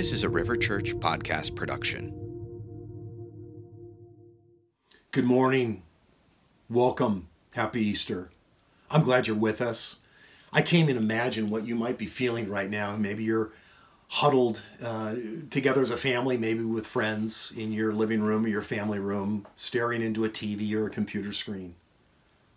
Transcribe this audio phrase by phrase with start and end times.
[0.00, 2.14] This is a River Church podcast production.
[5.10, 5.82] Good morning.
[6.70, 7.28] Welcome.
[7.52, 8.30] Happy Easter.
[8.90, 9.96] I'm glad you're with us.
[10.54, 12.96] I can't even imagine what you might be feeling right now.
[12.96, 13.52] Maybe you're
[14.08, 15.16] huddled uh,
[15.50, 19.46] together as a family, maybe with friends in your living room or your family room,
[19.54, 21.74] staring into a TV or a computer screen.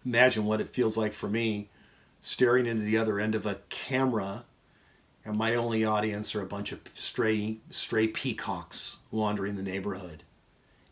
[0.06, 1.68] Imagine what it feels like for me
[2.22, 4.46] staring into the other end of a camera,
[5.26, 10.24] and my only audience are a bunch of stray, stray peacocks wandering the neighborhood.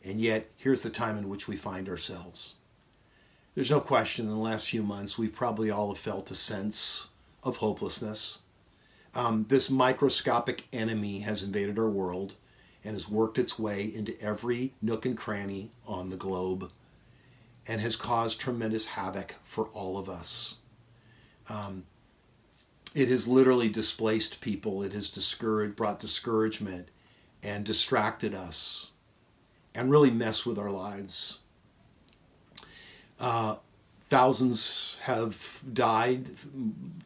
[0.04, 2.56] And yet, here's the time in which we find ourselves.
[3.54, 7.10] There's no question in the last few months, we've probably all felt a sense
[7.44, 8.40] of hopelessness
[9.14, 12.36] um, this microscopic enemy has invaded our world
[12.84, 16.72] and has worked its way into every nook and cranny on the globe
[17.68, 20.58] and has caused tremendous havoc for all of us.
[21.50, 21.84] Um,
[22.94, 26.90] it has literally displaced people, it has discouraged, brought discouragement
[27.42, 28.92] and distracted us
[29.74, 31.40] and really messed with our lives.
[33.20, 33.56] Uh,
[34.10, 36.28] thousands have died,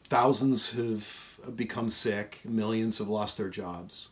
[0.10, 4.10] thousands have become sick, millions have lost their jobs.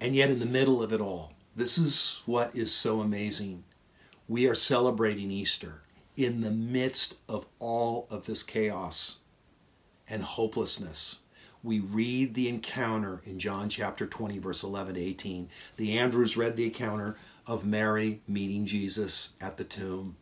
[0.00, 3.64] And yet, in the middle of it all, this is what is so amazing.
[4.28, 5.82] We are celebrating Easter
[6.16, 9.18] in the midst of all of this chaos
[10.08, 11.20] and hopelessness.
[11.62, 15.48] We read the encounter in John chapter 20, verse 11 to 18.
[15.76, 17.16] The Andrews read the encounter
[17.46, 20.16] of Mary meeting Jesus at the tomb.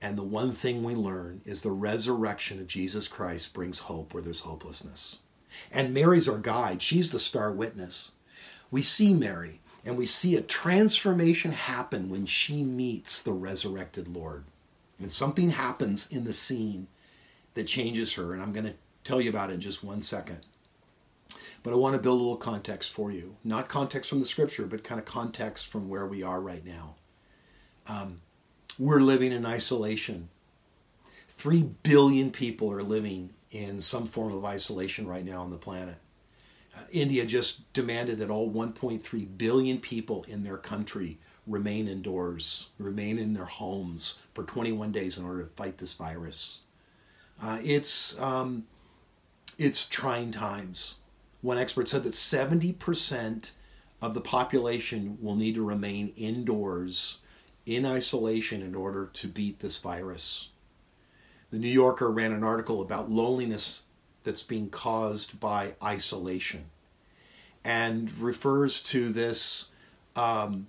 [0.00, 4.22] And the one thing we learn is the resurrection of Jesus Christ brings hope where
[4.22, 5.18] there's hopelessness.
[5.70, 8.12] And Mary's our guide, she's the star witness.
[8.70, 14.44] We see Mary and we see a transformation happen when she meets the resurrected Lord.
[14.98, 16.86] And something happens in the scene
[17.54, 20.40] that changes her, and I'm going to tell you about it in just one second.
[21.62, 23.36] But I want to build a little context for you.
[23.44, 26.96] Not context from the scripture, but kind of context from where we are right now.
[27.86, 28.22] Um,
[28.78, 30.28] we're living in isolation.
[31.28, 35.96] Three billion people are living in some form of isolation right now on the planet.
[36.76, 43.18] Uh, India just demanded that all 1.3 billion people in their country remain indoors, remain
[43.18, 46.61] in their homes for 21 days in order to fight this virus.
[47.42, 48.64] Uh, it's um,
[49.58, 50.96] it's trying times.
[51.40, 53.52] One expert said that 70%
[54.00, 57.18] of the population will need to remain indoors
[57.66, 60.50] in isolation in order to beat this virus.
[61.50, 63.82] The New Yorker ran an article about loneliness
[64.22, 66.66] that's being caused by isolation
[67.64, 69.68] and refers to this
[70.14, 70.68] um,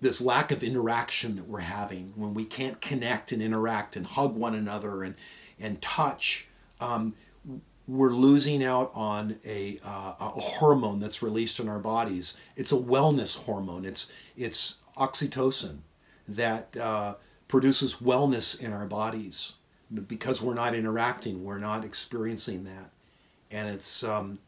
[0.00, 4.36] this lack of interaction that we're having when we can't connect and interact and hug
[4.36, 5.14] one another and
[5.60, 6.46] and touch.
[6.80, 7.14] Um,
[7.88, 12.36] we're losing out on a, uh, a hormone that's released in our bodies.
[12.56, 13.84] It's a wellness hormone.
[13.84, 15.78] It's it's oxytocin
[16.26, 17.14] that uh,
[17.48, 19.54] produces wellness in our bodies.
[20.08, 22.90] Because we're not interacting, we're not experiencing that,
[23.52, 24.40] and it's um,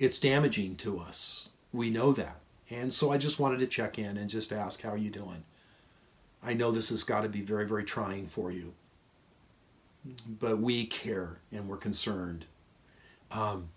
[0.00, 1.50] it's damaging to us.
[1.72, 4.90] We know that, and so I just wanted to check in and just ask, how
[4.90, 5.44] are you doing?
[6.42, 8.74] I know this has got to be very, very trying for you,
[10.26, 12.46] but we care and we're concerned.
[13.30, 13.68] Um,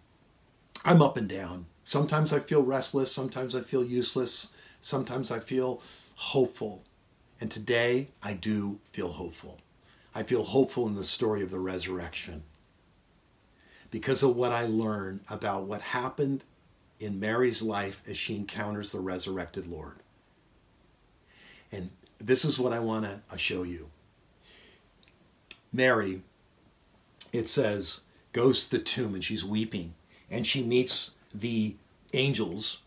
[0.83, 1.67] I'm up and down.
[1.83, 3.11] Sometimes I feel restless.
[3.11, 4.49] Sometimes I feel useless.
[4.81, 5.81] Sometimes I feel
[6.15, 6.83] hopeful.
[7.39, 9.59] And today I do feel hopeful.
[10.13, 12.43] I feel hopeful in the story of the resurrection
[13.91, 16.43] because of what I learn about what happened
[16.99, 19.97] in Mary's life as she encounters the resurrected Lord.
[21.71, 23.89] And this is what I want to uh, show you.
[25.75, 26.21] Mary,
[27.31, 29.93] it says, goes to the tomb and she's weeping
[30.29, 31.75] and she meets the
[32.13, 32.81] angels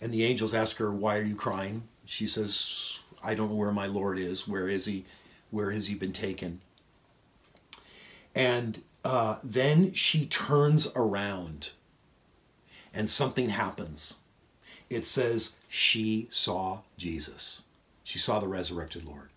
[0.00, 1.84] and the angels ask her, Why are you crying?
[2.04, 4.46] She says, I don't know where my Lord is.
[4.46, 5.04] Where is he?
[5.50, 6.60] Where has he been taken?
[8.34, 11.70] And uh, then she turns around
[12.94, 14.18] and something happens.
[14.88, 17.62] It says she saw Jesus.
[18.04, 19.30] She saw the resurrected Lord.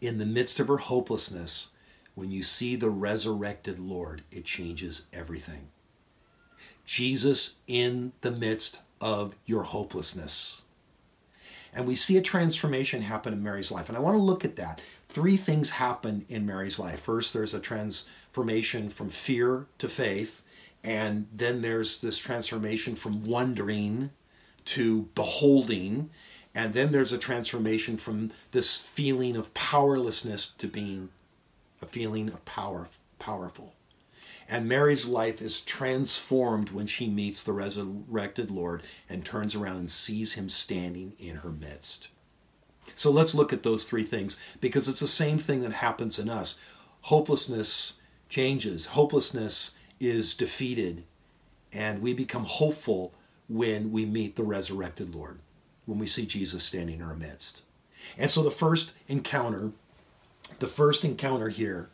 [0.00, 1.68] In the midst of her hopelessness,
[2.14, 5.68] when you see the resurrected Lord, it changes everything.
[6.84, 10.62] Jesus in the midst of your hopelessness.
[11.74, 13.88] And we see a transformation happen in Mary's life.
[13.88, 14.80] And I want to look at that.
[15.08, 17.00] Three things happen in Mary's life.
[17.00, 20.42] First, there's a transformation from fear to faith.
[20.84, 24.10] And then there's this transformation from wondering
[24.66, 26.10] to beholding.
[26.54, 31.08] And then there's a transformation from this feeling of powerlessness to being
[31.82, 32.88] a feeling of power,
[33.18, 33.74] powerful.
[34.48, 39.90] And Mary's life is transformed when she meets the resurrected Lord and turns around and
[39.90, 42.08] sees him standing in her midst.
[42.94, 46.28] So let's look at those three things because it's the same thing that happens in
[46.28, 46.58] us.
[47.02, 47.94] Hopelessness
[48.28, 51.04] changes, hopelessness is defeated,
[51.72, 53.14] and we become hopeful
[53.48, 55.38] when we meet the resurrected Lord,
[55.86, 57.62] when we see Jesus standing in our midst.
[58.18, 59.72] And so the first encounter,
[60.60, 61.90] the first encounter here,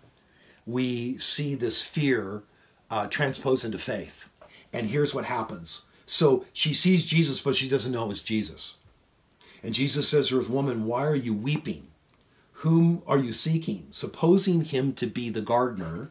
[0.67, 2.43] we see this fear
[2.91, 4.29] uh, transposed into faith.
[4.73, 5.85] And here's what happens.
[6.07, 8.77] So she sees Jesus, but she doesn't know it's Jesus.
[9.63, 11.89] And Jesus says to her, Woman, why are you weeping?
[12.53, 13.87] Whom are you seeking?
[13.91, 16.11] Supposing him to be the gardener,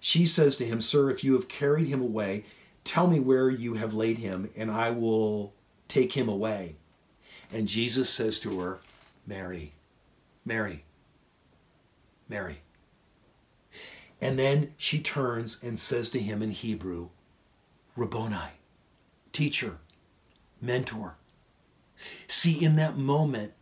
[0.00, 2.44] she says to him, Sir, if you have carried him away,
[2.84, 5.52] tell me where you have laid him, and I will
[5.86, 6.76] take him away.
[7.52, 8.80] And Jesus says to her,
[9.26, 9.74] Mary,
[10.44, 10.84] Mary,
[12.30, 12.60] Mary.
[14.20, 17.08] And then she turns and says to him in Hebrew,
[17.96, 18.52] Rabboni,
[19.32, 19.78] teacher,
[20.62, 21.16] mentor.
[22.26, 23.52] See, in that moment,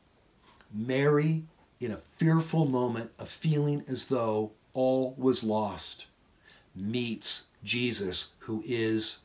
[0.72, 1.44] Mary,
[1.80, 6.06] in a fearful moment of feeling as though all was lost,
[6.74, 9.20] meets Jesus, who is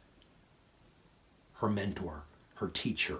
[1.55, 2.23] her mentor,
[2.55, 3.19] her teacher,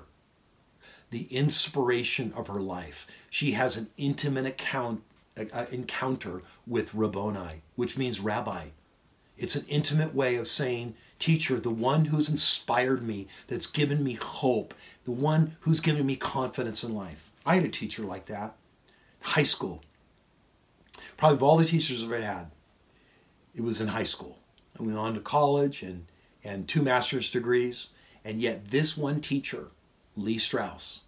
[1.11, 3.05] the inspiration of her life.
[3.29, 5.03] She has an intimate account,
[5.35, 8.67] encounter with Rabboni, which means rabbi.
[9.37, 14.13] It's an intimate way of saying, Teacher, the one who's inspired me, that's given me
[14.13, 14.73] hope,
[15.05, 17.31] the one who's given me confidence in life.
[17.45, 18.55] I had a teacher like that.
[19.21, 19.81] High school.
[21.17, 22.51] Probably of all the teachers I've ever had,
[23.55, 24.39] it was in high school.
[24.79, 26.05] I went on to college and,
[26.43, 27.89] and two master's degrees.
[28.25, 29.67] And yet, this one teacher,
[30.15, 31.01] Lee Strauss,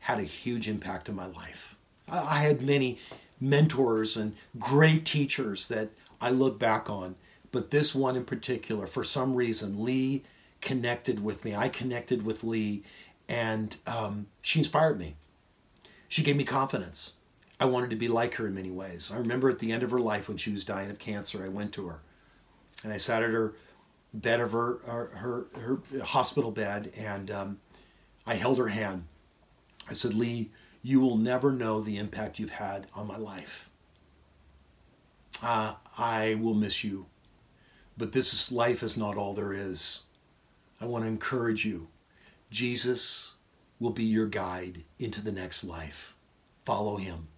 [0.00, 1.76] had a huge impact on my life.
[2.08, 2.98] I had many
[3.42, 5.90] mentors and great teachers that
[6.20, 7.16] I look back on,
[7.50, 10.22] but this one in particular, for some reason, Lee
[10.60, 11.54] connected with me.
[11.54, 12.84] I connected with Lee,
[13.28, 15.16] and um, she inspired me.
[16.08, 17.14] She gave me confidence.
[17.58, 19.10] I wanted to be like her in many ways.
[19.12, 21.48] I remember at the end of her life when she was dying of cancer, I
[21.48, 22.00] went to her
[22.84, 23.54] and I sat at her
[24.12, 27.60] bed of her her, her, her hospital bed and um,
[28.26, 29.04] I held her hand.
[29.88, 30.50] I said, Lee,
[30.82, 33.70] you will never know the impact you've had on my life.
[35.42, 37.06] Uh, I will miss you,
[37.96, 40.02] but this life is not all there is.
[40.80, 41.88] I want to encourage you
[42.50, 43.34] Jesus
[43.80, 46.14] will be your guide into the next life.
[46.64, 47.28] Follow him.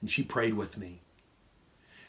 [0.00, 1.00] And she prayed with me.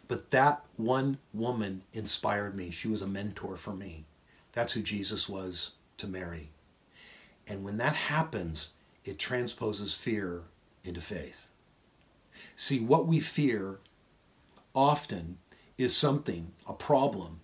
[0.08, 2.70] But that one woman inspired me.
[2.70, 4.06] She was a mentor for me.
[4.52, 6.50] That's who Jesus was to Mary.
[7.48, 8.74] And when that happens,
[9.06, 10.44] it transposes fear
[10.84, 11.48] into faith.
[12.56, 13.80] See, what we fear
[14.76, 15.38] often
[15.78, 17.40] is something, a problem,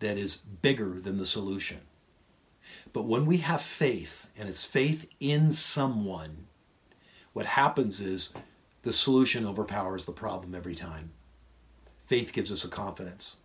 [0.00, 1.80] that is bigger than the solution.
[2.92, 6.46] But when we have faith, and it's faith in someone,
[7.32, 8.32] what happens is
[8.82, 11.12] the solution overpowers the problem every time.
[12.04, 13.36] Faith gives us a confidence.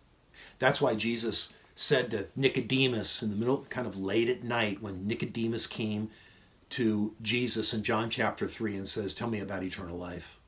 [0.58, 5.06] That's why Jesus said to Nicodemus in the middle, kind of late at night, when
[5.06, 6.10] Nicodemus came
[6.70, 10.38] to Jesus in John chapter 3 and says, Tell me about eternal life.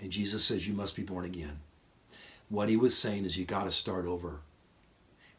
[0.00, 1.60] And Jesus says, You must be born again.
[2.48, 4.40] What he was saying is, You got to start over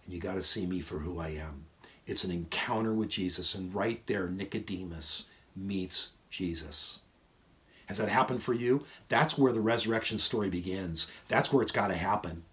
[0.06, 1.66] and you got to see me for who I am.
[2.06, 3.56] It's an encounter with Jesus.
[3.56, 5.26] And right there, Nicodemus
[5.56, 7.00] meets Jesus.
[7.86, 8.84] Has that happened for you?
[9.10, 11.12] That's where the resurrection story begins.
[11.28, 12.44] That's where it's got to happen.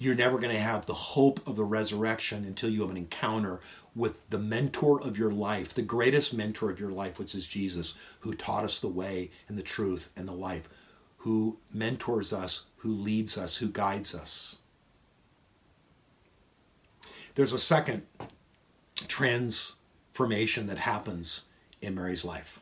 [0.00, 3.60] You're never going to have the hope of the resurrection until you have an encounter
[3.96, 7.94] with the mentor of your life, the greatest mentor of your life, which is Jesus,
[8.20, 10.68] who taught us the way and the truth and the life,
[11.18, 14.58] who mentors us, who leads us, who guides us.
[17.34, 18.06] There's a second
[19.08, 21.42] transformation that happens
[21.80, 22.60] in Mary's life.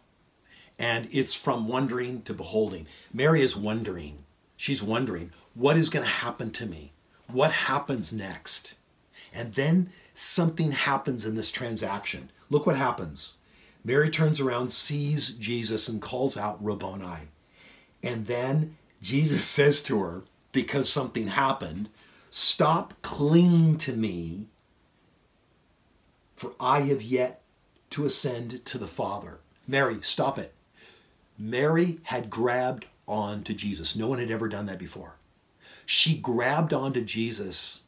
[0.79, 2.87] And it's from wondering to beholding.
[3.13, 4.25] Mary is wondering.
[4.57, 6.93] She's wondering, what is going to happen to me?
[7.29, 8.79] What happens next?
[9.33, 12.31] And then something happens in this transaction.
[12.49, 13.35] Look what happens.
[13.85, 17.29] Mary turns around, sees Jesus, and calls out Rabboni.
[18.03, 21.89] And then Jesus says to her, because something happened,
[22.31, 24.47] Stop clinging to me
[26.37, 27.41] for I have yet
[27.91, 29.41] to ascend to the Father.
[29.67, 30.53] Mary, stop it.
[31.39, 33.97] Mary had grabbed on to Jesus.
[33.97, 35.16] No one had ever done that before.
[35.87, 37.83] She grabbed onto Jesus.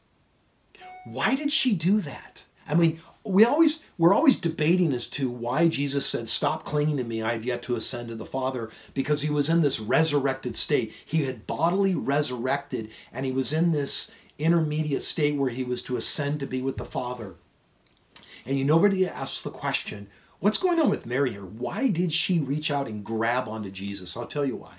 [1.05, 2.45] Why did she do that?
[2.67, 7.03] I mean, we always we're always debating as to why Jesus said, "Stop clinging to
[7.03, 10.55] me; I have yet to ascend to the Father," because he was in this resurrected
[10.55, 10.93] state.
[11.05, 15.97] He had bodily resurrected, and he was in this intermediate state where he was to
[15.97, 17.35] ascend to be with the Father.
[18.45, 20.07] And you nobody asks the question,
[20.39, 21.45] what's going on with Mary here?
[21.45, 24.15] Why did she reach out and grab onto Jesus?
[24.15, 24.77] I'll tell you why.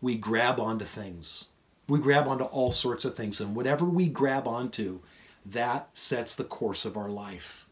[0.00, 1.46] We grab onto things.
[1.88, 3.40] We grab onto all sorts of things.
[3.40, 5.00] And whatever we grab onto,
[5.44, 7.66] that sets the course of our life.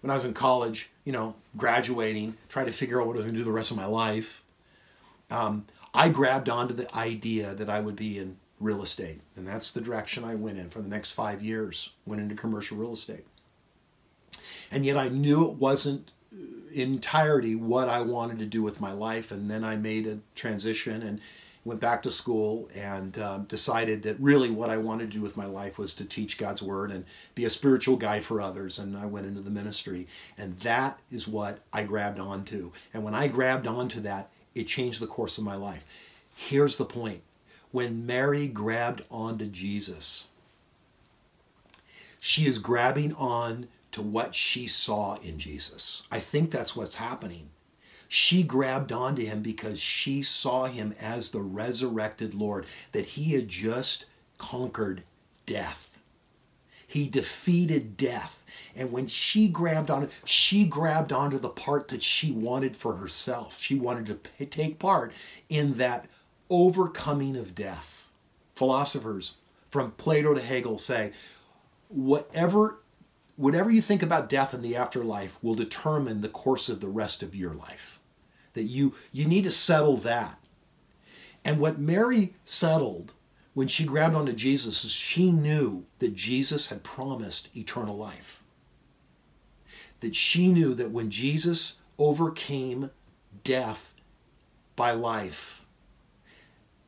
[0.00, 3.26] When I was in college, you know, graduating, trying to figure out what I was
[3.26, 4.42] going to do the rest of my life,
[5.30, 9.20] um, I grabbed onto the idea that I would be in real estate.
[9.36, 12.76] And that's the direction I went in for the next five years, went into commercial
[12.76, 13.26] real estate.
[14.70, 16.12] And yet I knew it wasn't
[16.72, 19.32] entirety what I wanted to do with my life.
[19.32, 21.20] And then I made a transition and
[21.64, 25.36] went back to school and um, decided that really what I wanted to do with
[25.36, 28.78] my life was to teach God's word and be a spiritual guide for others.
[28.78, 30.06] And I went into the ministry.
[30.38, 32.72] And that is what I grabbed onto.
[32.94, 35.84] And when I grabbed onto that, it changed the course of my life.
[36.34, 37.22] Here's the point
[37.72, 40.26] when Mary grabbed onto Jesus,
[42.18, 46.04] she is grabbing on to what she saw in Jesus.
[46.10, 47.50] I think that's what's happening.
[48.12, 53.46] She grabbed onto him because she saw him as the resurrected Lord, that he had
[53.46, 54.04] just
[54.36, 55.04] conquered
[55.46, 55.96] death.
[56.88, 58.42] He defeated death.
[58.74, 62.96] And when she grabbed on it, she grabbed onto the part that she wanted for
[62.96, 63.60] herself.
[63.60, 65.12] She wanted to take part
[65.48, 66.06] in that
[66.48, 68.08] overcoming of death.
[68.56, 69.34] Philosophers
[69.68, 71.12] from Plato to Hegel say,
[71.86, 72.80] whatever
[73.36, 77.22] whatever you think about death and the afterlife will determine the course of the rest
[77.22, 77.99] of your life.
[78.54, 80.38] That you you need to settle that.
[81.44, 83.14] And what Mary settled
[83.54, 88.42] when she grabbed onto Jesus is she knew that Jesus had promised eternal life.
[90.00, 92.90] That she knew that when Jesus overcame
[93.44, 93.94] death
[94.76, 95.64] by life,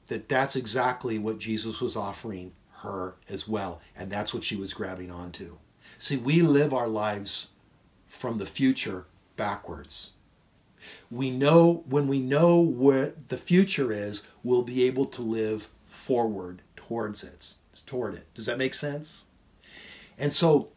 [0.09, 2.53] that that's exactly what Jesus was offering
[2.83, 3.81] her as well.
[3.97, 5.57] And that's what she was grabbing onto.
[5.99, 7.49] See, we live our lives
[8.07, 10.13] from the future backwards.
[11.11, 16.63] We know when we know what the future is, we'll be able to live forward
[16.77, 17.55] towards it.
[17.87, 18.27] Toward it.
[18.35, 19.27] Does that make sense?
[20.19, 20.69] And so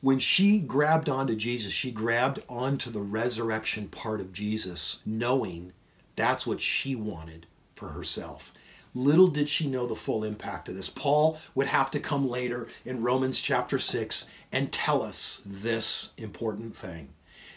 [0.00, 5.72] when she grabbed onto Jesus, she grabbed onto the resurrection part of Jesus, knowing
[6.16, 8.52] that's what she wanted for herself.
[8.94, 10.88] Little did she know the full impact of this.
[10.88, 16.76] Paul would have to come later in Romans chapter 6 and tell us this important
[16.76, 17.10] thing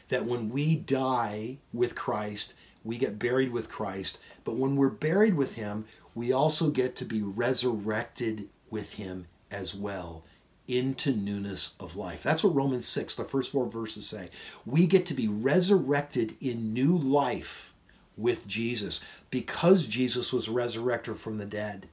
[0.09, 4.19] that when we die with Christ, we get buried with Christ.
[4.43, 9.73] But when we're buried with Him, we also get to be resurrected with Him as
[9.73, 10.23] well
[10.67, 12.23] into newness of life.
[12.23, 14.29] That's what Romans 6, the first four verses say.
[14.65, 17.73] We get to be resurrected in new life
[18.17, 19.01] with Jesus.
[19.29, 21.87] Because Jesus was resurrected from the dead,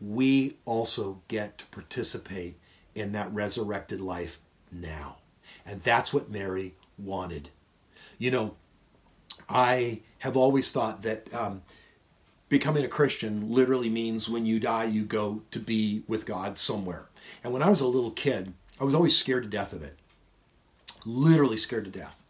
[0.00, 2.58] we also get to participate
[2.94, 4.38] in that resurrected life
[4.70, 5.18] now.
[5.64, 7.50] And that's what Mary wanted.
[8.18, 8.54] You know,
[9.48, 11.62] I have always thought that um,
[12.48, 17.08] becoming a Christian literally means when you die, you go to be with God somewhere.
[17.42, 19.98] And when I was a little kid, I was always scared to death of it.
[21.04, 22.22] Literally scared to death.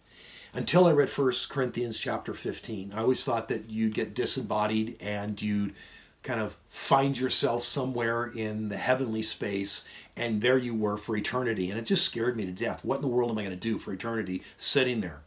[0.55, 2.93] Until I read 1 Corinthians chapter 15.
[2.95, 5.75] I always thought that you'd get disembodied and you'd
[6.23, 9.85] kind of find yourself somewhere in the heavenly space
[10.17, 11.71] and there you were for eternity.
[11.71, 12.85] And it just scared me to death.
[12.85, 15.23] What in the world am I going to do for eternity sitting there?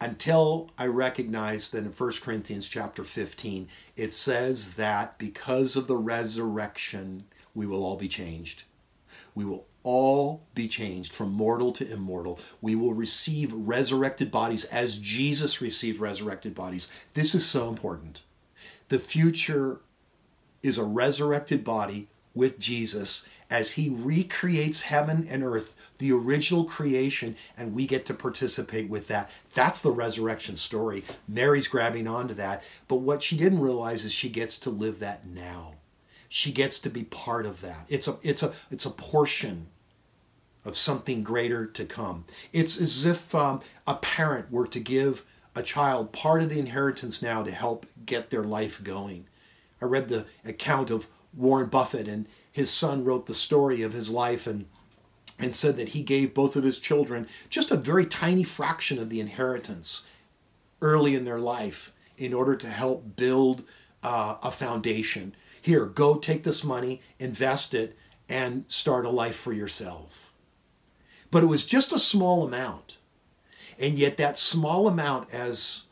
[0.00, 5.96] Until I recognized that in 1 Corinthians chapter 15, it says that because of the
[5.96, 8.64] resurrection, we will all be changed.
[9.34, 12.38] We will all be changed from mortal to immortal.
[12.60, 16.88] We will receive resurrected bodies as Jesus received resurrected bodies.
[17.14, 18.22] This is so important.
[18.88, 19.80] The future
[20.66, 27.36] is a resurrected body with Jesus as he recreates heaven and earth, the original creation,
[27.56, 29.30] and we get to participate with that.
[29.54, 31.04] That's the resurrection story.
[31.28, 32.62] Mary's grabbing onto that.
[32.88, 35.74] But what she didn't realize is she gets to live that now.
[36.28, 37.86] She gets to be part of that.
[37.88, 39.68] It's a it's a it's a portion
[40.64, 42.24] of something greater to come.
[42.52, 47.22] It's as if um, a parent were to give a child part of the inheritance
[47.22, 49.26] now to help get their life going.
[49.86, 54.10] I read the account of Warren Buffett, and his son wrote the story of his
[54.10, 54.66] life and
[55.38, 59.10] and said that he gave both of his children just a very tiny fraction of
[59.10, 60.04] the inheritance
[60.80, 63.62] early in their life in order to help build
[64.02, 65.34] uh, a foundation.
[65.60, 67.98] Here, go take this money, invest it,
[68.30, 70.32] and start a life for yourself.
[71.30, 72.96] But it was just a small amount.
[73.78, 75.82] And yet, that small amount, as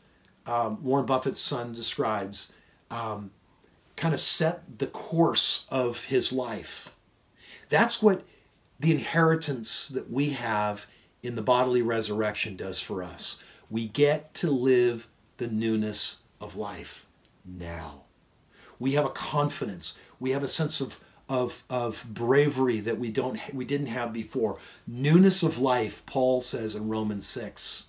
[0.47, 2.51] um, Warren Buffett's son describes,
[2.89, 3.29] um,
[3.95, 6.91] kind of set the course of his life.
[7.69, 8.23] That's what
[8.79, 10.85] the inheritance that we have
[11.23, 13.37] in the bodily resurrection does for us.
[13.69, 17.05] We get to live the newness of life
[17.45, 18.03] now.
[18.79, 19.97] We have a confidence.
[20.19, 20.99] We have a sense of,
[21.29, 24.57] of, of bravery that we, don't, we didn't have before.
[24.85, 27.87] Newness of life, Paul says in Romans 6,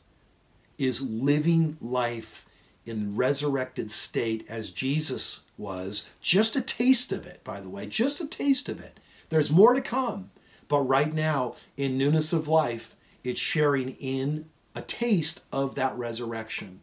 [0.79, 2.47] is living life
[2.87, 6.05] in resurrected state as Jesus was.
[6.21, 8.99] Just a taste of it, by the way, just a taste of it.
[9.29, 10.31] There's more to come.
[10.69, 16.81] But right now, in newness of life, it's sharing in a taste of that resurrection.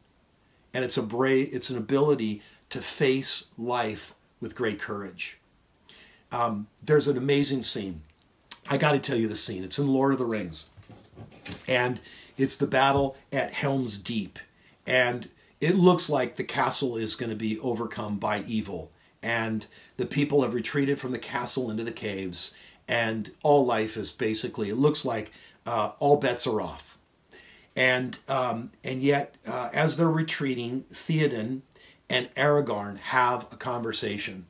[0.74, 5.40] And it's a brave, it's an ability to face life with great courage.
[6.32, 8.02] Um, there's an amazing scene.
[8.68, 9.64] I got to tell you the scene.
[9.64, 10.70] It's in Lord of the Rings.
[11.68, 12.02] And
[12.38, 14.40] it's the battle at Helm's Deep.
[14.88, 15.30] And
[15.64, 18.92] it looks like the castle is going to be overcome by evil.
[19.22, 19.66] And
[19.96, 22.54] the people have retreated from the castle into the caves.
[22.86, 25.32] And all life is basically, it looks like
[25.66, 26.98] uh, all bets are off.
[27.78, 31.62] And, um, and yet, uh, as they're retreating, Theoden
[32.10, 34.48] and Aragorn have a conversation.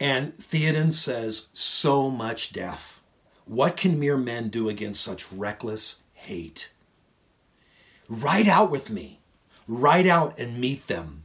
[0.00, 3.00] And Theoden says, So much death.
[3.46, 6.72] What can mere men do against such reckless hate?
[8.08, 9.20] Ride out with me.
[9.66, 11.22] Ride out and meet them.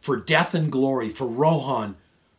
[0.00, 1.96] For death and glory, for Rohan,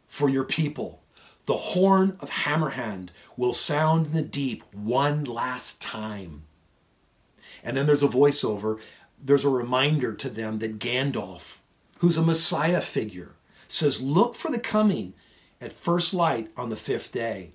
[0.07, 1.03] for your people.
[1.45, 6.43] The horn of Hammerhand will sound in the deep one last time.
[7.63, 8.79] And then there's a voiceover.
[9.21, 11.59] There's a reminder to them that Gandalf,
[11.99, 13.35] who's a Messiah figure,
[13.67, 15.13] says, Look for the coming
[15.59, 17.51] at first light on the fifth day.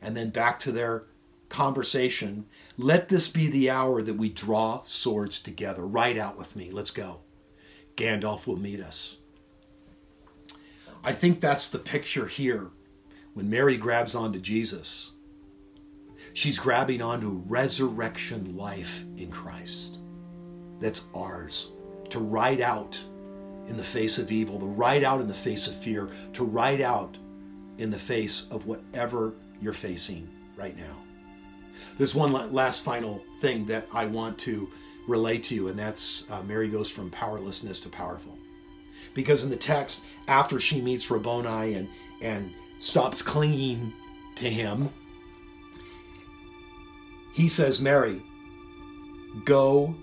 [0.00, 1.04] And then back to their
[1.48, 2.46] conversation.
[2.76, 5.86] Let this be the hour that we draw swords together.
[5.86, 6.70] Ride out with me.
[6.70, 7.20] Let's go.
[7.96, 9.18] Gandalf will meet us.
[11.02, 12.70] I think that's the picture here
[13.34, 15.12] when Mary grabs onto Jesus.
[16.32, 19.98] She's grabbing onto resurrection life in Christ.
[20.80, 21.72] That's ours
[22.10, 23.02] to ride out
[23.66, 26.80] in the face of evil, to ride out in the face of fear, to ride
[26.80, 27.18] out
[27.78, 30.96] in the face of whatever you're facing right now.
[31.96, 34.70] There's one last final thing that I want to
[35.06, 38.38] relate to you, and that's uh, Mary goes from powerlessness to powerful.
[39.14, 41.88] Because in the text, after she meets Rabboni and,
[42.20, 43.92] and stops clinging
[44.36, 44.90] to him,
[47.32, 48.22] he says, Mary,
[49.44, 49.94] go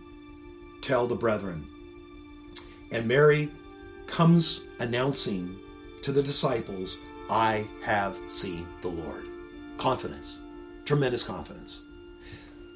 [0.82, 1.68] tell the brethren.
[2.92, 3.52] And Mary
[4.08, 5.58] comes announcing
[6.02, 9.26] to the disciples, I have seen the Lord.
[9.78, 10.40] Confidence,
[10.86, 11.82] tremendous confidence.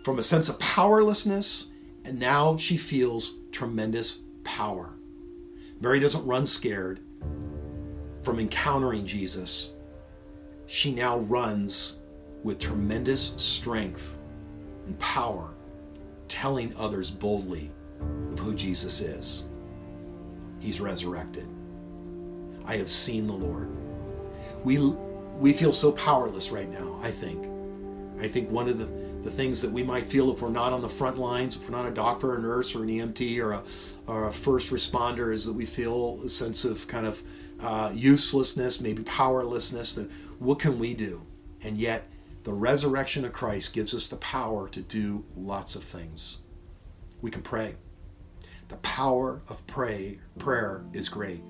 [0.04, 1.68] From a sense of powerlessness,
[2.04, 4.96] and now she feels tremendous power.
[5.80, 7.00] Mary doesn't run scared
[8.24, 9.72] from encountering Jesus.
[10.66, 12.00] She now runs
[12.44, 14.18] with tremendous strength
[14.88, 15.54] and power,
[16.28, 17.72] telling others boldly
[18.32, 19.46] of who Jesus is.
[20.60, 21.48] He's resurrected.
[22.66, 23.70] I have seen the Lord.
[24.64, 24.80] We,
[25.38, 27.48] we feel so powerless right now, I think.
[28.20, 28.86] I think one of the,
[29.24, 31.78] the things that we might feel if we're not on the front lines, if we're
[31.78, 33.64] not a doctor or a nurse or an EMT or a,
[34.08, 37.24] or a first responder, is that we feel a sense of kind of
[37.62, 41.26] uh, uselessness, maybe powerlessness, that what can we do?
[41.62, 42.08] And yet,
[42.44, 46.38] the resurrection of Christ gives us the power to do lots of things.
[47.22, 47.76] We can pray.
[48.70, 51.42] The power of pray, prayer is great.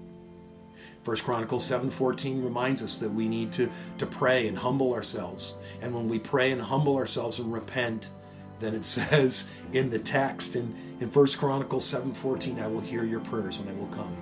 [1.09, 3.67] 1 Chronicles 7:14 reminds us that we need to,
[3.97, 5.55] to pray and humble ourselves.
[5.81, 8.11] And when we pray and humble ourselves and repent,
[8.59, 13.21] then it says in the text in, in 1 Chronicles 7:14, I will hear your
[13.21, 14.15] prayers and I will come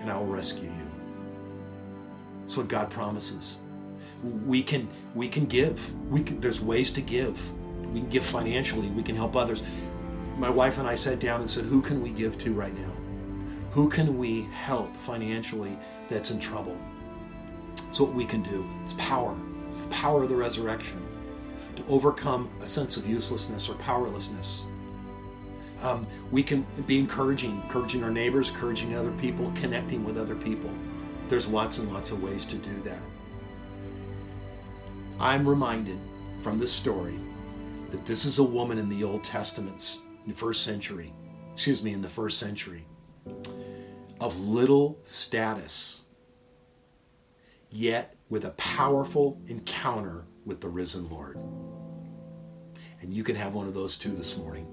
[0.00, 0.90] and I will rescue you.
[2.40, 3.58] That's what God promises.
[4.22, 5.92] We can we can give.
[6.10, 7.52] We can, there's ways to give.
[7.92, 8.88] We can give financially.
[8.88, 9.62] We can help others
[10.38, 12.92] my wife and I sat down and said, Who can we give to right now?
[13.76, 16.78] Who can we help financially that's in trouble?
[17.88, 18.66] It's what we can do.
[18.82, 19.38] It's power.
[19.68, 21.06] It's the power of the resurrection
[21.76, 24.64] to overcome a sense of uselessness or powerlessness.
[25.82, 30.70] Um, we can be encouraging, encouraging our neighbors, encouraging other people, connecting with other people.
[31.28, 33.02] There's lots and lots of ways to do that.
[35.20, 35.98] I'm reminded
[36.40, 37.20] from this story
[37.90, 41.12] that this is a woman in the Old Testament's in the first century,
[41.52, 42.86] excuse me, in the first century,
[44.20, 46.02] of little status,
[47.70, 51.38] yet with a powerful encounter with the risen Lord.
[53.00, 54.66] And you can have one of those too this morning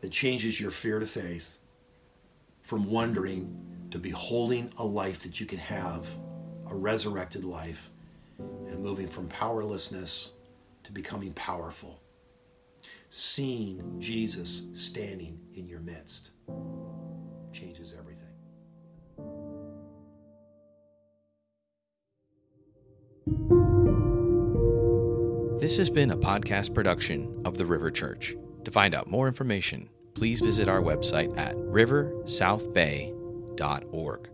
[0.00, 1.58] that changes your fear to faith
[2.60, 3.56] from wondering
[3.90, 6.06] to beholding a life that you can have,
[6.68, 7.90] a resurrected life,
[8.38, 10.32] and moving from powerlessness
[10.82, 12.00] to becoming powerful.
[13.10, 16.30] Seeing Jesus standing in your midst
[17.52, 18.28] changes everything.
[25.60, 28.34] This has been a podcast production of the River Church.
[28.64, 34.31] To find out more information, please visit our website at riversouthbay.org.